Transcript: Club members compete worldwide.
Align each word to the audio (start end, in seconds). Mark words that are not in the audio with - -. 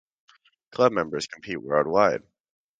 Club 0.71 0.93
members 0.93 1.27
compete 1.27 1.61
worldwide. 1.61 2.23